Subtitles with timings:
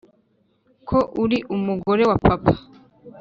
[0.87, 2.53] ko uri umugore wa papa,